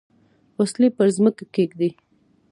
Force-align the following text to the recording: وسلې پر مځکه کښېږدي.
وسلې 0.57 0.87
پر 0.97 1.07
مځکه 1.23 1.45
کښېږدي. 1.53 1.89